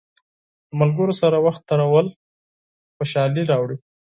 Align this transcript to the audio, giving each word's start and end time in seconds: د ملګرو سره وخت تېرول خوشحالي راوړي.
د 0.67 0.71
ملګرو 0.81 1.13
سره 1.21 1.37
وخت 1.45 1.61
تېرول 1.69 2.07
خوشحالي 2.97 3.43
راوړي. 3.51 3.77